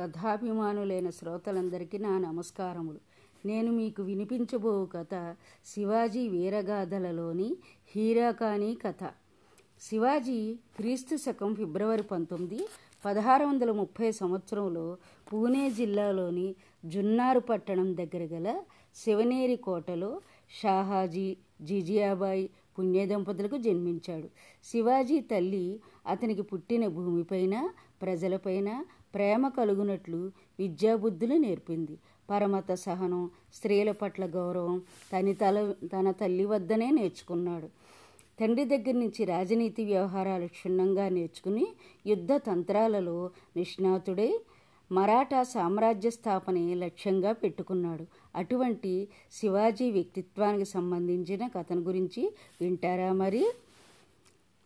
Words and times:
కథాభిమానులైన 0.00 1.10
శ్రోతలందరికీ 1.10 1.98
నా 1.98 2.18
నమస్కారములు. 2.18 2.98
నేను 3.46 3.72
మీకు 3.72 4.02
వినిపించబో 4.02 4.86
కథ 4.86 5.34
శివాజీ 5.66 6.28
వీరగాథలలోని 6.28 7.56
హీరాకాని 7.96 8.76
కథ. 8.86 9.10
శివాజీ 9.82 10.54
క్రీస్తు 10.76 11.16
శకం 11.16 11.54
ఫిబ్రవరి 11.54 12.02
పంతొమ్మిది 12.02 12.68
పదహారు 13.04 13.44
వందల 13.44 13.70
ముప్పై 13.70 14.12
సంవత్సరంలో 14.12 14.96
పూణే 15.32 15.70
జిల్లాలోని 15.70 16.54
జున్నారు 16.84 17.40
పట్టణం 17.40 17.96
దగ్గర 17.96 18.22
గల 18.22 18.62
శివనేరి 18.96 19.56
కోటలో 19.56 20.20
షాహాజీ 20.62 21.36
జిజియాబాయి 21.62 22.50
పుణ్య 22.78 23.06
దంపతులకు 23.06 23.56
జన్మించాడు. 23.56 24.28
శివాజీ 24.64 25.20
తల్లి 25.20 25.80
అతనికి 26.06 26.42
పుట్టిన 26.42 26.86
భూమిపైన 26.86 27.68
ప్రజలపైన 28.02 28.84
ప్రేమ 29.14 29.48
కలుగునట్లు 29.48 30.20
విద్యాబుద్ధులు 30.58 31.34
నేర్పింది. 31.34 31.98
పరమత 32.30 32.72
సహనం 32.74 33.30
స్త్రీల 33.54 33.90
పట్ల 33.90 34.26
గౌరవం 34.26 34.82
తని 35.12 35.34
తల 35.34 35.74
తన 35.92 36.10
తల్లి 36.10 36.44
వద్దనే 36.44 36.90
నేర్చుకున్నాడు. 36.90 37.68
తండ్రి 38.40 38.64
దగ్గర 38.64 38.94
నుంచి 38.94 39.24
రాజనీతి 39.24 39.84
వ్యవహారాలు 39.84 40.46
క్షుణ్ణంగా 40.46 41.08
నేర్చుకుని 41.08 41.66
యుద్ధ 42.06 42.32
తంత్రాలలో 42.46 43.30
నిష్ణాతుడై 43.56 44.30
మరాఠా 44.92 45.42
సామ్రాజ్య 45.42 46.10
స్థాపనే 46.10 46.74
లక్ష్యంగా 46.74 47.32
పెట్టుకున్నాడు. 47.32 48.04
అటువంటి 48.36 48.92
శివాజీ 49.32 49.90
వ్యక్తిత్వానికి 49.90 50.64
సంబంధించిన 50.64 51.48
కథను 51.48 51.80
గురించి 51.80 52.22
వింటారా 52.60 53.12
మరి? 53.12 53.44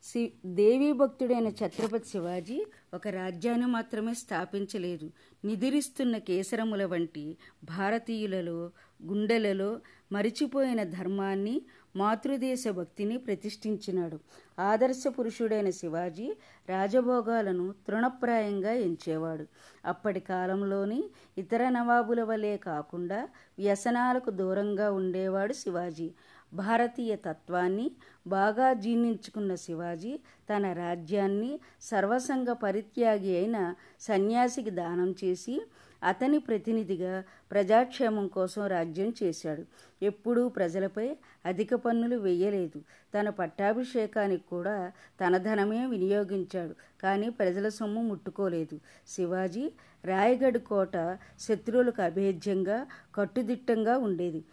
శి 0.05 0.33
దేవీ 0.47 0.93
భక్తుడైన 0.93 1.49
ఛత్రపతి 1.49 2.09
శివాజీ 2.09 2.67
ఒక 2.95 3.09
రాజ్యాన్ని 3.09 3.67
మాత్రమే 3.67 4.15
స్థాపించలేదు. 4.15 5.11
నిదిరిస్తున్న 5.45 6.19
కేసరముల 6.19 6.85
వంటి 6.85 7.37
భారతీయులలో 7.65 8.70
గుండెలలో 9.03 9.81
మరిచిపోయిన 10.12 10.83
ధర్మాన్ని 10.83 11.62
మాతృదేశ 11.97 12.65
భక్తిని 12.69 13.17
ప్రతిష్ఠించినాడు. 13.19 14.19
ఆదర్శ 14.59 15.05
పురుషుడైన 15.09 15.70
శివాజీ 15.70 16.37
రాజభోగాలను 16.69 17.75
తృణప్రాయంగా 17.89 18.73
ఎంచేవాడు. 18.73 19.47
అప్పటి 19.84 20.21
కాలంలోని 20.21 21.05
ఇతర 21.39 21.69
నవాబుల 21.69 22.23
వలె 22.23 22.56
కాకుండా 22.56 23.28
వ్యసనాలకు 23.59 24.31
దూరంగా 24.31 24.93
ఉండేవాడు 24.93 25.53
శివాజీ. 25.53 26.15
భారతీయ 26.55 27.16
తత్వాన్ని 27.16 27.91
బాగా 28.27 28.72
జీర్ణించుకున్న 28.72 29.55
శివాజీ 29.55 30.20
తన 30.50 30.72
రాజ్యాన్ని 30.72 31.60
సర్వసంగ 31.83 32.52
పరిత్యాగి 32.52 33.36
అయిన 33.36 33.74
సన్యాసికి 34.00 34.70
దానం 34.70 35.14
చేసి 35.25 35.62
అతని 36.02 36.38
ప్రతినిధిగా 36.38 37.25
ప్రజాక్షేమం 37.50 38.28
కోసం 38.28 38.66
రాజ్యం 38.66 39.14
చేశాడు. 39.22 39.64
ఎప్పుడూ 40.02 40.48
ప్రజలపై 40.48 41.16
అధిక 41.47 41.75
పన్నులు 41.75 42.16
వేయలేదు. 42.16 42.82
తన 43.14 43.28
పట్టాభిషేకానికి 43.30 44.44
కూడా 44.50 44.92
తన 45.20 45.38
ధనమే 45.38 45.86
వినియోగించాడు. 45.86 46.75
కానీ 47.02 47.30
ప్రజల 47.30 47.69
సొమ్ము 47.69 48.02
ముట్టుకోలేదు. 48.02 48.80
శివాజీ 49.08 49.72
రాయగఢ్ 50.05 50.58
కోట 50.58 51.19
శత్రువులకు 51.41 52.02
అభేద్యంగా 52.02 52.86
కట్టుదిట్టంగా 53.14 53.98
ఉండేది. 53.98 54.44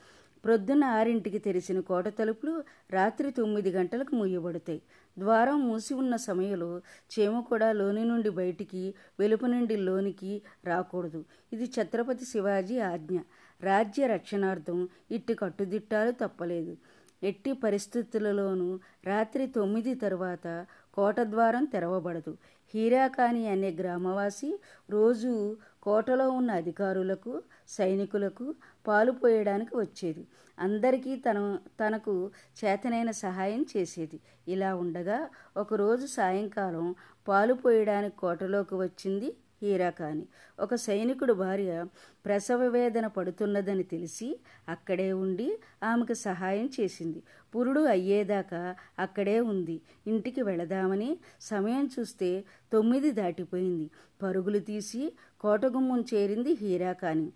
ప్రొద్దున 0.44 0.84
ఆరింటికి 0.84 1.40
తెరిచిన 1.40 1.80
కోట 1.80 2.08
తలుపులు 2.08 2.64
రాత్రి 2.92 3.32
తొమ్మిది 3.32 3.72
గంటలకు 3.72 4.16
మూయబడతాయి. 4.16 4.82
ద్వారం 5.18 5.68
మూసి 5.68 5.94
ఉన్న 5.94 6.16
సమయంలో 6.16 6.82
చేమ 7.12 7.40
కూడా 7.40 7.72
లోని 7.72 8.06
నుండి 8.06 8.30
బయటికి 8.30 8.94
వెలుపు 9.20 9.46
నుండి 9.46 9.76
లోనికి 9.78 10.42
రాకూడదు. 10.66 11.26
ఇది 11.54 11.66
ఛత్రపతి 11.66 12.26
శివాజీ 12.26 12.80
ఆజ్ఞ. 12.80 13.18
రాజ్య 13.62 14.08
రక్షణార్థం 14.08 14.90
ఇట్టి 15.12 15.34
కట్టుదిట్టాలు 15.34 16.12
తప్పలేదు. 16.12 16.78
ఎట్టి 17.24 17.54
పరిస్థితులలోనూ 17.54 18.80
రాత్రి 19.06 19.48
తొమ్మిది 19.48 19.96
తరువాత 19.96 20.66
కోట 20.94 21.20
ద్వారం 21.20 21.66
తెరవబడదు. 21.66 22.38
హీరాకాని 22.74 23.48
అనే 23.48 23.70
గ్రామవాసి 23.72 24.60
రోజు 24.90 25.58
కోటలో 25.84 26.32
ఉన్న 26.32 26.52
అధికారులకు 26.52 27.44
సైనికులకు 27.68 28.56
పాలు 28.88 29.12
పోయడానికి 29.12 29.78
వచ్చేది. 29.78 30.28
అందరికీ 30.60 31.16
తను 31.16 31.60
తనకు 31.80 32.32
చేతనైన 32.64 33.12
సహాయం 33.12 33.66
చేసేది. 33.78 34.20
ఇలా 34.48 34.76
ఉండగా 34.76 35.30
ఒకరోజు 35.58 36.06
సాయంకాలం 36.06 36.96
పాలు 37.28 37.54
పోయడానికి 37.54 38.18
కోటలోకి 38.18 38.76
వచ్చింది 38.76 39.34
హీరాకాని. 39.64 40.24
ఒక 40.60 40.76
సైనికుడు 40.76 41.34
భార్య 41.34 41.86
ప్రసవ 42.26 42.62
వేదన 42.68 43.08
పడుతున్నదని 43.08 43.84
తెలిసి 43.84 44.40
అక్కడే 44.70 45.14
ఉండి 45.14 45.58
ఆమెకు 45.84 46.14
సహాయం 46.14 46.70
చేసింది. 46.80 47.24
పురుడు 47.56 47.80
అయ్యేదాకా 47.80 48.76
అక్కడే 49.00 49.40
ఉంది. 49.40 49.82
ఇంటికి 50.08 50.42
వెళదామని 50.42 51.18
సమయం 51.42 51.90
చూస్తే 52.00 52.44
తొమ్మిది 52.74 53.12
దాటిపోయింది. 53.12 53.90
పరుగులు 54.22 54.60
తీసి 54.60 55.14
కోటగుమ్మం 55.40 56.06
చేరింది 56.14 56.54
హీరాకాని. 56.54 57.32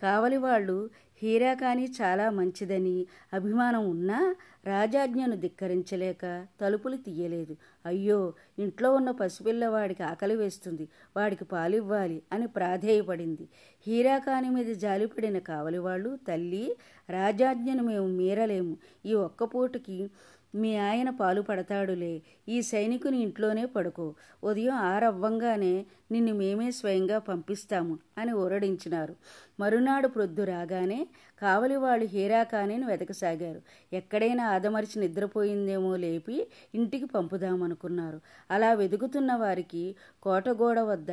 కావలి 0.00 0.36
వాళ్ళు 0.36 0.90
హీరాకాని 1.22 1.86
చాలా 2.02 2.30
మంచిదని 2.30 3.06
అభిమానం 3.34 3.90
ఉన్నా 3.90 4.34
రాజాజ్ఞను 4.64 5.36
ధిక్కరించలేక 5.36 6.46
తలుపులు 6.60 6.96
తీయలేదు. 6.96 7.56
అయ్యో 7.86 8.32
ఇంట్లో 8.58 8.94
ఉన్న 8.94 9.10
పసిపిల్లవాడికి 9.10 10.02
ఆకలి 10.02 10.36
వేస్తుంది 10.36 10.88
వాడికి 11.16 11.44
పాలివ్వాలి 11.44 12.22
అని 12.32 12.46
ప్రాధేయపడింది. 12.46 13.48
హీరాకాని 13.86 14.50
మీద 14.50 14.76
జాలిపడిన 14.76 15.38
కావలివాళ్ళు 15.38 16.18
తల్లి 16.28 16.76
రాజాజ్ఞను 17.10 17.82
మేము 17.82 18.06
మీరలేము. 18.06 18.76
ఈ 19.06 19.14
ఒక్కపూటికి 19.14 20.10
మీ 20.54 20.76
ఆయన 20.76 21.10
పాలు 21.10 21.42
పడతాడులే. 21.42 22.22
ఈ 22.48 22.62
సైనికుని 22.62 23.18
ఇంట్లోనే 23.18 23.64
పడుకో. 23.66 24.14
ఉదయం 24.44 24.74
ఆరవ్వంగానే 24.74 25.86
నిన్ను 26.10 26.34
మేమే 26.34 26.70
స్వయంగా 26.70 27.18
పంపిస్తాము 27.18 27.98
అని 28.18 28.32
ఊరడించినారు. 28.32 29.16
మరునాడు 29.60 30.08
ప్రొద్దు 30.08 30.44
రాగానే 30.44 31.06
కావలివాళ్ళు 31.42 32.06
హీరాకానిని 32.06 32.86
వెతకసాగారు. 32.86 33.60
ఎక్కడైనా 33.92 34.44
ఆదమరిచి 34.48 35.00
నిద్రపోయిందేమో 35.00 35.96
లేపి 35.96 36.46
ఇంటికి 36.74 37.04
పంపుదామనుకున్నారు. 37.04 38.20
అలా 38.50 38.74
వెతుకుతున్న 38.74 39.34
వారికి 39.34 39.96
కోటగోడ 40.22 40.80
వద్ద 40.80 41.10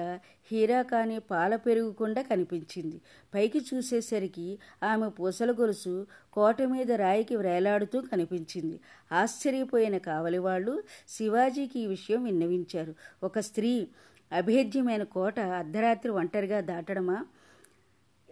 హీరాకాని 0.51 1.19
పాల 1.19 1.55
పెరుగుకుండా 1.55 2.21
కనిపించింది. 2.21 3.01
పైకి 3.33 3.65
చూసేసరికి 3.73 4.59
ఆమె 4.83 5.09
పూసల 5.09 5.51
గొలుసు 5.51 6.07
కోట 6.33 6.61
మీద 6.61 6.91
రాయికి 6.91 7.35
వ్రేలాడుతూ 7.35 8.01
కనిపించింది. 8.01 8.79
ఆశ్చర్యపోయిన 9.11 9.97
కావలివాళ్ళు 9.97 10.83
శివాజీకి 11.09 11.79
ఈ 11.79 11.85
విషయం 11.85 12.23
విన్నవించారు. 12.23 12.95
ఒక 13.23 13.39
స్త్రీ 13.39 13.87
అభేద్యమైన 14.31 15.03
కోట 15.03 15.39
అర్ధరాత్రి 15.39 16.11
ఒంటరిగా 16.11 16.59
దాటడమా? 16.59 17.25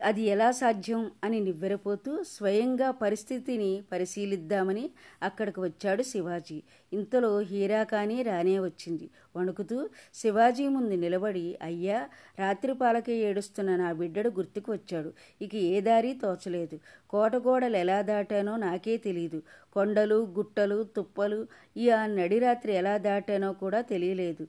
అది 0.06 0.24
ఎలా 0.24 0.48
సాధ్యం 0.52 1.12
అని 1.24 1.40
నివ్వెరపోతూ 1.40 2.24
స్వయంగా 2.28 2.92
పరిస్థితిని 3.02 3.70
పరిశీలిద్దామని 3.92 4.84
అక్కడికి 5.24 5.60
వచ్చాడు 5.60 6.04
శివాజీ. 6.04 6.58
ఇంతలో 6.92 7.40
హీరా 7.42 7.84
కానీ 7.84 8.18
రానే 8.24 8.60
వచ్చింది. 8.60 9.06
వణుకుతూ 9.36 9.78
శివాజీ 10.14 10.68
ముందు 10.68 10.96
నిలబడి 10.96 11.58
అయ్యా 11.62 12.00
రాత్రి 12.40 12.74
పాలకే 12.74 13.16
ఏడుస్తున్న 13.30 13.76
నా 13.76 13.90
బిడ్డడు 13.94 14.30
గుర్తుకు 14.30 14.72
వచ్చాడు. 14.72 15.12
ఇక 15.42 15.56
ఏ 15.72 15.82
దారి 15.82 16.14
తోచలేదు. 16.24 16.78
కోటగోడలు 17.10 17.78
ఎలా 17.78 18.02
దాటానో 18.02 18.56
నాకే 18.58 18.98
తెలియదు 18.98 19.40
కొండలు 19.76 20.20
గుట్టలు 20.38 20.84
తుప్పలు 20.96 21.40
ఈ 21.78 21.88
ఆ 21.90 22.06
నడిరాత్రి 22.16 22.74
ఎలా 22.74 22.96
దాటానో 23.08 23.54
కూడా 23.64 23.82
తెలియలేదు. 23.94 24.46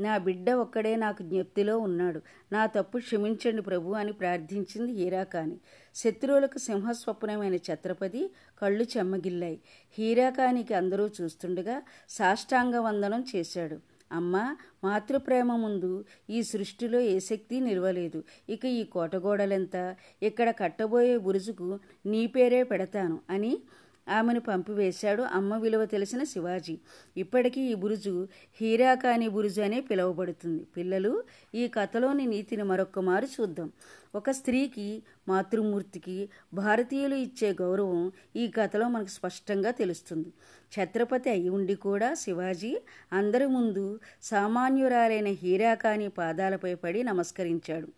నా 0.00 0.18
బిడ్డ 0.18 0.50
ఒక్కడే 0.50 0.96
నాకు 0.96 1.22
జ్ఞప్తిలో 1.22 1.78
ఉన్నాడు. 1.78 2.20
నా 2.52 2.66
తప్పు 2.66 2.98
క్షమించండి 2.98 3.62
ప్రభు 3.62 3.92
అని 3.92 4.12
ప్రార్థించింది 4.12 4.92
హీరాకాని. 4.92 5.56
శత్రువులకు 5.94 6.58
సింహస్వప్నమైన 6.58 7.56
ఛత్రపతి 7.56 8.30
కళ్ళు 8.62 8.84
చెమ్మగిల్లాయి. 8.84 9.60
హీరాకానికి 9.98 10.74
అందరూ 10.74 11.10
చూస్తుండగా 11.20 11.82
సాష్టాంగ 12.08 12.76
వందనం 12.76 13.24
చేశాడు. 13.36 13.78
అమ్మ 14.12 14.56
మాతృప్రేమ 14.84 15.56
ముందు 15.56 16.04
ఈ 16.30 16.42
సృష్టిలో 16.42 17.00
ఏ 17.00 17.18
శక్తి 17.18 17.60
నిలవలేదు. 17.60 18.24
ఇక 18.48 18.64
ఈ 18.64 18.84
కోటగోడలెంత? 18.84 19.96
ఇక్కడ 20.22 20.50
కట్టబోయే 20.50 21.18
బురుజుకు 21.18 21.78
నీ 22.06 22.26
పేరే 22.26 22.62
పెడతాను 22.62 23.20
అని 23.30 23.58
ఆమెను 24.08 24.40
పంపివేశాడు. 24.40 25.22
అమ్మ 25.22 25.56
విలువ 25.56 25.84
తెలిసిన 25.84 26.24
శివాజీ. 26.24 26.78
ఇప్పటికీ 27.16 27.60
ఈ 27.60 27.74
బురుజు 27.74 28.28
హీరాకాని 28.60 29.28
బురుజు 29.28 29.60
అనే 29.60 29.80
పిలువబడుతుంది. 29.80 30.64
పిల్లలు 30.64 31.24
ఈ 31.54 31.68
కథలోని 31.68 32.26
నీతిని 32.26 32.62
మరొక్కమారు 32.62 33.24
చూద్దాం. 33.24 33.72
ఒక 34.14 34.30
స్త్రీకి 34.30 35.02
మాతృమూర్తికి 35.28 36.28
భారతీయులు 36.54 37.14
ఇచ్చే 37.14 37.52
గౌరవం 37.52 38.12
ఈ 38.36 38.48
కథలో 38.48 38.88
మనకు 38.88 39.08
స్పష్టంగా 39.08 39.70
తెలుస్తుంది. 39.70 40.28
ఛత్రపతి 40.74 41.30
అయి 41.30 41.48
ఉండి 41.48 41.74
కూడా 41.74 42.14
శివాజీ 42.14 42.78
అందరి 43.12 43.46
ముందు 43.46 44.00
సామాన్యురాలైన 44.22 45.26
హీరాకాని 45.26 46.08
పాదాలపై 46.08 46.74
పడి 46.74 47.02
నమస్కరించాడు. 47.02 47.88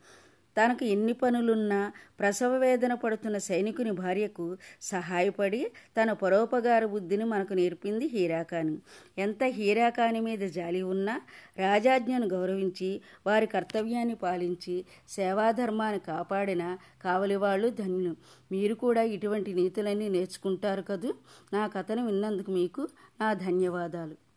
తనకు 0.56 0.84
ఎన్ని 0.84 1.12
పనులున్నా 1.12 1.92
ప్రసవ 2.20 2.56
వేదన 2.56 2.94
పడుతున్న 2.94 3.38
సైనికుని 3.38 3.90
భార్యకు 3.90 4.56
సహాయపడి 4.82 5.70
తన 6.02 6.12
పరోపగార 6.12 6.84
బుద్ధిని 6.84 7.24
మనకు 7.24 7.52
నేర్పింది 7.52 8.06
హీరాకాని. 8.06 8.78
ఎంత 9.18 9.44
హీరాకాని 9.44 10.20
మీద 10.20 10.38
జాలి 10.38 10.82
ఉన్నా 10.82 11.20
రాజాజ్ఞను 11.58 12.26
గౌరవించి 12.26 13.00
వారి 13.26 13.46
కర్తవ్యాన్ని 13.46 14.14
పాలించి 14.14 14.84
సేవాధర్మాన్ని 15.08 16.00
కాపాడిన 16.00 16.78
కావలివాళ్ళు 17.04 17.68
ధన్యులు. 17.68 18.16
మీరు 18.52 18.74
కూడా 18.74 19.02
ఇటువంటి 19.02 19.54
నీతులన్నీ 19.54 20.08
నేర్చుకుంటారు 20.08 20.82
కదూ? 20.82 21.14
నా 21.52 21.66
కథను 21.66 22.06
విన్నందుకు 22.06 22.50
మీకు 22.50 22.88
నా 23.20 23.32
ధన్యవాదాలు. 23.32 24.29